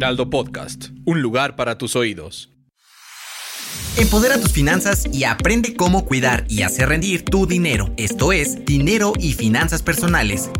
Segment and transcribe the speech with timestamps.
[0.00, 2.50] Heraldo Podcast, un lugar para tus oídos.
[4.00, 7.90] Empodera tus finanzas y aprende cómo cuidar y hacer rendir tu dinero.
[7.98, 10.50] Esto es Dinero y Finanzas Personales.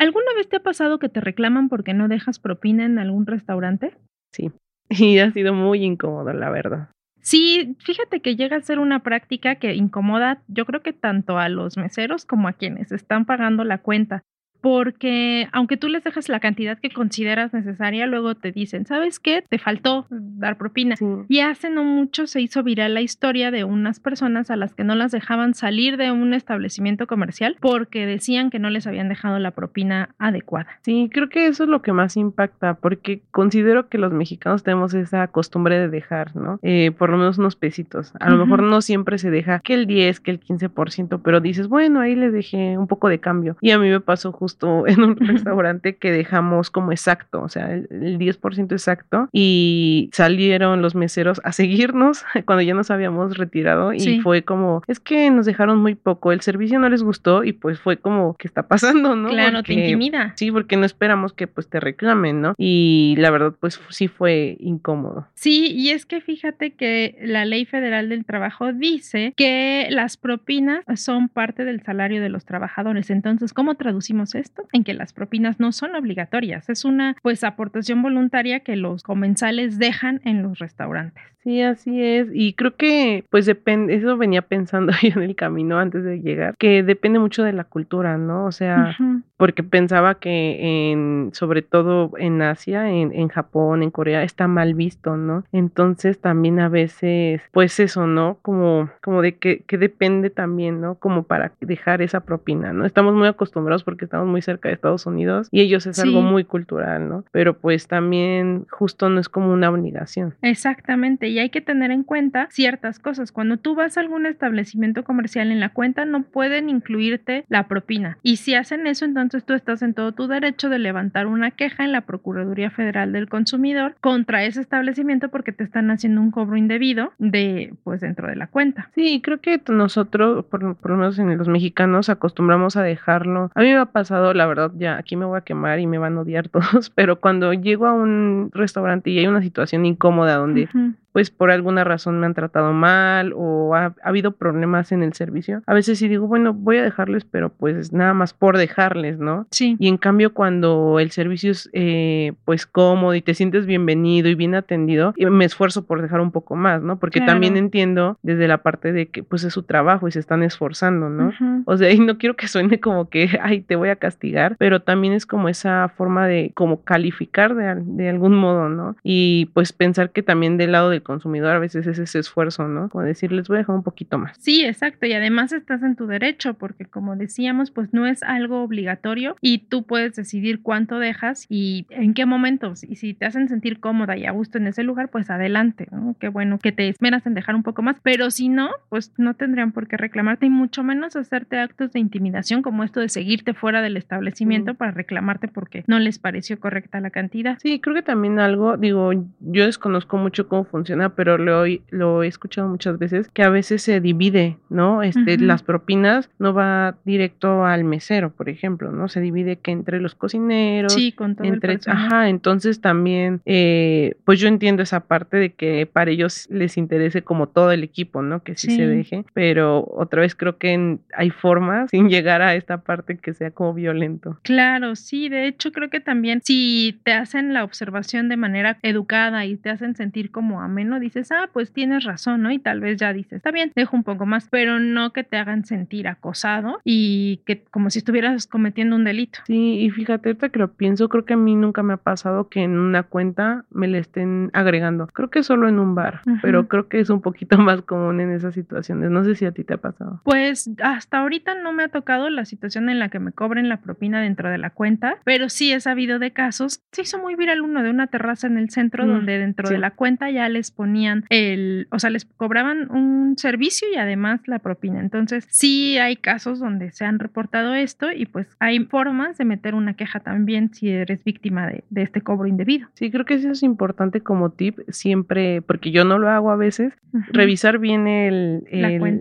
[0.00, 3.96] ¿Alguna vez te ha pasado que te reclaman porque no dejas propina en algún restaurante?
[4.32, 4.50] Sí,
[4.88, 6.88] y ha sido muy incómodo, la verdad.
[7.20, 11.48] Sí, fíjate que llega a ser una práctica que incomoda, yo creo que tanto a
[11.48, 14.24] los meseros como a quienes están pagando la cuenta
[14.60, 19.44] porque aunque tú les dejas la cantidad que consideras necesaria, luego te dicen, ¿sabes qué?
[19.48, 20.96] Te faltó dar propina.
[21.28, 24.84] Y hace no mucho se hizo viral la historia de unas personas a las que
[24.84, 29.38] no las dejaban salir de un establecimiento comercial porque decían que no les habían dejado
[29.38, 30.68] la propina adecuada.
[30.82, 34.94] Sí, creo que eso es lo que más impacta, porque considero que los mexicanos tenemos
[34.94, 36.58] esa costumbre de dejar, ¿no?
[36.62, 38.12] Eh, por lo menos unos pesitos.
[38.20, 41.68] A lo mejor no siempre se deja que el 10, que el 15%, pero dices,
[41.68, 43.56] bueno, ahí les dejé un poco de cambio.
[43.60, 44.47] Y a mí me pasó justo
[44.86, 50.94] en un restaurante que dejamos como exacto, o sea, el, 10% exacto y salieron los
[50.94, 55.78] meseros a seguirnos cuando ya nos habíamos retirado y fue como, es que nos dejaron
[55.78, 59.28] muy poco, el servicio no les gustó y pues fue como, ¿qué está pasando, no?
[59.28, 60.32] Claro, te intimida.
[60.36, 62.54] Sí, porque no esperamos que pues te reclamen, ¿no?
[62.56, 65.26] Y la verdad pues sí fue incómodo.
[65.34, 70.84] Sí, y es que fíjate que la ley federal del trabajo dice que las propinas
[70.96, 73.10] son parte del salario de los trabajadores.
[73.10, 74.66] Entonces, ¿cómo traducimos esto?
[74.72, 79.78] En que las propinas no son obligatorias, es una pues aportación voluntaria que los comensales
[79.78, 81.22] dejan en los restaurantes.
[81.48, 82.28] Sí, así es.
[82.34, 86.54] Y creo que, pues depende, eso venía pensando yo en el camino antes de llegar,
[86.58, 88.44] que depende mucho de la cultura, ¿no?
[88.44, 88.94] O sea,
[89.38, 94.74] porque pensaba que en, sobre todo en Asia, en, en Japón, en Corea, está mal
[94.74, 95.44] visto, ¿no?
[95.50, 98.36] Entonces también a veces, pues eso, ¿no?
[98.42, 100.96] Como, como de que, que depende también, ¿no?
[100.96, 102.84] Como para dejar esa propina, ¿no?
[102.84, 106.44] Estamos muy acostumbrados porque estamos muy cerca de Estados Unidos y ellos es algo muy
[106.44, 107.24] cultural, ¿no?
[107.32, 110.34] Pero pues también justo no es como una obligación.
[110.42, 113.30] Exactamente, y hay que tener en cuenta ciertas cosas.
[113.30, 118.18] Cuando tú vas a algún establecimiento comercial en la cuenta no pueden incluirte la propina.
[118.24, 121.84] Y si hacen eso, entonces tú estás en todo tu derecho de levantar una queja
[121.84, 126.56] en la Procuraduría Federal del Consumidor contra ese establecimiento porque te están haciendo un cobro
[126.56, 128.90] indebido de pues dentro de la cuenta.
[128.96, 133.52] Sí, creo que nosotros, por, lo menos en los mexicanos, acostumbramos a dejarlo.
[133.54, 135.98] A mí me ha pasado, la verdad, ya aquí me voy a quemar y me
[135.98, 140.34] van a odiar todos, pero cuando llego a un restaurante y hay una situación incómoda
[140.34, 140.68] donde
[141.12, 145.62] pues por alguna razón me han tratado mal o ha, habido problemas en el servicio,
[145.66, 149.46] a veces sí digo, bueno, voy a dejarles, pero pues nada más por dejarles, ¿no?
[149.50, 149.76] Sí.
[149.78, 154.34] Y en cambio cuando el servicio es eh, pues cómodo y te sientes bienvenido y
[154.34, 156.98] bien atendido, me esfuerzo por dejar un poco más, ¿no?
[156.98, 160.42] Porque también entiendo desde la parte de que pues es su trabajo y se están
[160.42, 161.32] esforzando, ¿no?
[161.64, 164.80] O sea, y no quiero que suene como que, ay, te voy a castigar, pero
[164.82, 168.96] también es como esa forma de como calificar de, de algún modo, ¿no?
[169.02, 172.88] Y pues pensar que también del lado del consumidor a veces es ese esfuerzo, ¿no?
[172.88, 174.36] Como decirles voy a dejar un poquito más.
[174.38, 175.06] Sí, exacto.
[175.06, 179.58] Y además estás en tu derecho porque como decíamos, pues no es algo obligatorio y
[179.58, 182.84] tú puedes decidir cuánto dejas y en qué momentos.
[182.84, 186.16] Y si te hacen sentir cómoda y a gusto en ese lugar, pues adelante, ¿no?
[186.18, 187.96] Qué bueno que te esperas en dejar un poco más.
[188.02, 192.00] Pero si no, pues no tendrían por qué reclamarte y mucho menos hacerte actos de
[192.00, 197.00] intimidación como esto de seguirte fuera del establecimiento para reclamarte porque no les pareció correcta
[197.00, 197.58] la cantidad.
[197.60, 202.26] Sí, creo que también algo, digo, yo desconozco mucho cómo funciona pero lo, lo he
[202.26, 205.02] escuchado muchas veces, que a veces se divide, ¿no?
[205.02, 209.08] Este, Las propinas no va directo al mesero, por ejemplo, ¿no?
[209.08, 214.40] Se divide que entre los cocineros, sí, con todo entre, ajá, entonces también, eh, pues
[214.40, 218.42] yo entiendo esa parte de que para ellos les interese como todo el equipo, ¿no?
[218.42, 222.82] Que sí, se deje, pero otra vez creo que hay formas sin llegar a esta
[222.82, 224.38] parte que sea como violento.
[224.42, 229.44] Claro, sí, de hecho creo que también si te hacen la observación de manera educada
[229.44, 232.52] y te hacen sentir como a ameno, dices, ah, pues tienes razón, ¿no?
[232.52, 235.36] Y tal vez ya dices, está bien, dejo un poco más, pero no que te
[235.36, 239.40] hagan sentir acosado y que como si estuvieras cometiendo un delito.
[239.46, 242.48] Sí, y fíjate, ahorita que lo pienso, creo que a mí nunca me ha pasado
[242.48, 245.08] que en una cuenta me le estén agregando.
[245.08, 248.30] Creo que solo en un bar, pero creo que es un poquito más común en
[248.30, 249.10] esas situaciones.
[249.10, 250.20] No sé si a ti te ha pasado.
[250.22, 253.78] Pues hasta ahorita no me ha tocado la situación en la que me cobren la
[253.78, 256.82] propina dentro de la cuenta, pero sí he sabido de casos.
[256.92, 259.90] Se hizo muy viral uno de una terraza en el centro donde dentro de la
[259.90, 265.00] cuenta ya les ponían el, o sea, les cobraban un servicio y además la propina.
[265.00, 269.74] Entonces, sí hay casos donde se han reportado esto y pues hay formas de meter
[269.74, 272.88] una queja también si eres víctima de, este cobro indebido.
[272.94, 276.56] Sí, creo que eso es importante como tip siempre, porque yo no lo hago a
[276.56, 278.64] veces, revisar bien el,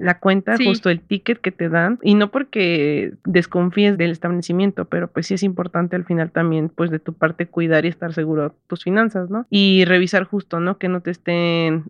[0.00, 5.08] la cuenta, justo el ticket que te dan y no porque desconfíes del establecimiento, pero
[5.08, 8.42] pues sí es importante al final también pues de tu parte cuidar y estar seguro
[8.44, 9.46] de tus finanzas, ¿no?
[9.50, 10.78] Y revisar justo, ¿no?
[10.78, 11.35] Que no te estén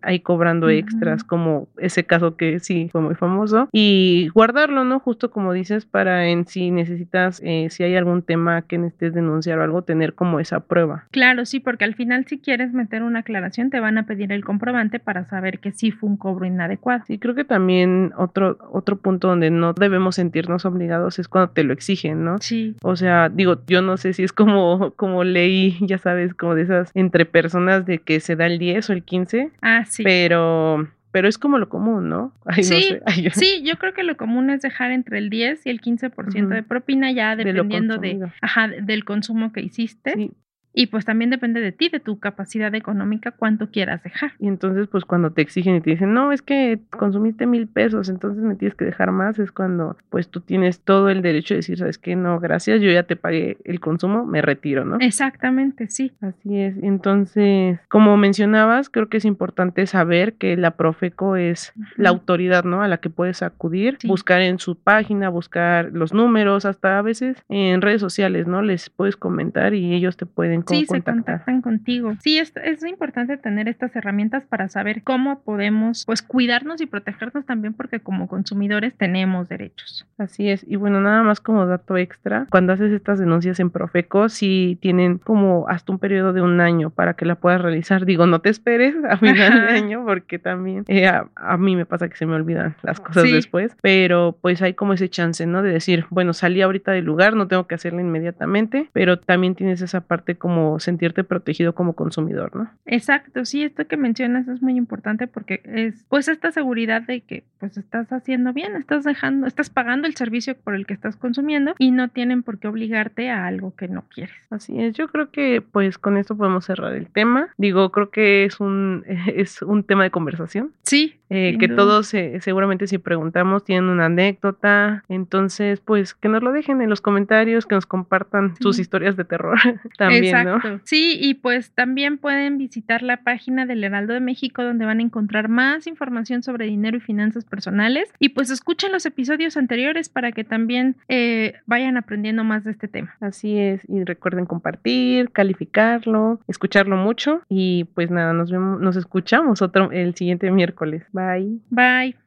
[0.01, 4.99] ahí cobrando extras como ese caso que sí fue muy famoso y guardarlo, ¿no?
[4.99, 9.59] Justo como dices para en si necesitas, eh, si hay algún tema que necesites denunciar
[9.59, 11.05] o algo, tener como esa prueba.
[11.11, 14.43] Claro, sí, porque al final si quieres meter una aclaración te van a pedir el
[14.43, 17.03] comprobante para saber que sí fue un cobro inadecuado.
[17.07, 21.63] Sí, creo que también otro, otro punto donde no debemos sentirnos obligados es cuando te
[21.63, 22.37] lo exigen, ¿no?
[22.39, 22.75] Sí.
[22.81, 26.63] O sea, digo, yo no sé si es como, como leí, ya sabes, como de
[26.63, 29.36] esas entre personas de que se da el 10 o el 15.
[29.61, 30.03] Ah, sí.
[30.03, 32.33] Pero pero es como lo común, ¿no?
[32.61, 33.31] sí, yo...
[33.31, 36.63] sí, yo creo que lo común es dejar entre el 10 y el 15% de
[36.63, 40.13] propina ya dependiendo de, ajá, del consumo que hiciste.
[40.13, 40.31] Sí.
[40.77, 44.33] Y pues también depende de ti, de tu capacidad económica, cuánto quieras dejar.
[44.39, 48.09] Y entonces, pues cuando te exigen y te dicen, no, es que consumiste mil pesos,
[48.09, 51.59] entonces me tienes que dejar más, es cuando pues tú tienes todo el derecho de
[51.59, 54.97] decir, sabes que no, gracias, yo ya te pagué el consumo, me retiro, ¿no?
[54.99, 56.11] Exactamente, sí.
[56.21, 56.75] Así es.
[56.83, 62.83] Entonces, como mencionabas, creo que es importante saber que la Profeco es la autoridad, ¿no?
[62.83, 67.43] A la que puedes acudir, buscar en su página, buscar los números, hasta a veces
[67.49, 68.61] en redes sociales, ¿no?
[68.61, 72.13] Les puedes comentar y ellos te pueden sí, se contactan contigo.
[72.19, 77.45] Sí, es, es importante tener estas herramientas para saber cómo podemos pues cuidarnos y protegernos
[77.45, 80.05] también porque como consumidores tenemos derechos.
[80.17, 80.65] Así es.
[80.67, 85.17] Y bueno, nada más como dato extra, cuando haces estas denuncias en Profeco, sí tienen
[85.17, 88.05] como hasta un periodo de un año para que la puedas realizar.
[88.05, 92.09] Digo, no te esperes a final de año porque también eh, a, mí me pasa
[92.09, 95.61] que se me olvidan las cosas después, pero pues hay como ese chance, ¿no?
[95.61, 99.81] De decir, bueno, salí ahorita del lugar, no tengo que hacerlo inmediatamente, pero también tienes
[99.81, 100.46] esa parte como
[100.79, 102.69] sentirte protegido como consumidor, ¿no?
[102.85, 107.43] Exacto, sí, esto que mencionas es muy importante porque es pues esta seguridad de que
[107.59, 111.73] pues estás haciendo bien, estás dejando, estás pagando el servicio por el que estás consumiendo
[111.77, 114.35] y no tienen por qué obligarte a algo que no quieres.
[114.49, 117.49] Así es, yo creo que pues con esto podemos cerrar el tema.
[117.57, 119.03] Digo, creo que es un
[119.35, 120.71] es un tema de conversación.
[120.83, 121.15] Sí.
[121.29, 126.81] Eh, que todos seguramente si preguntamos tienen una anécdota, entonces pues que nos lo dejen
[126.81, 129.57] en los comentarios, que nos compartan sus historias de terror
[129.97, 130.36] también,
[130.83, 135.03] Sí, y pues también pueden visitar la página del Heraldo de México donde van a
[135.03, 138.11] encontrar más información sobre dinero y finanzas personales.
[138.19, 142.87] Y pues escuchen los episodios anteriores para que también eh, vayan aprendiendo más de este
[142.87, 143.15] tema.
[143.19, 147.41] Así es, y recuerden compartir, calificarlo, escucharlo mucho.
[147.49, 151.03] Y pues nada, nos vemos, nos escuchamos otro el siguiente miércoles.
[151.11, 151.59] Bye.
[151.69, 152.26] Bye.